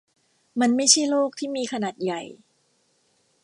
[0.59, 2.21] มันไม่ใช่โลกที่มีขนาดใหญ่.